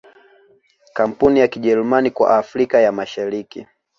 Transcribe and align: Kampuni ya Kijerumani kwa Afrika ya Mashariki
Kampuni 0.93 1.39
ya 1.39 1.47
Kijerumani 1.47 2.11
kwa 2.11 2.37
Afrika 2.37 2.81
ya 2.81 2.91
Mashariki 2.91 3.67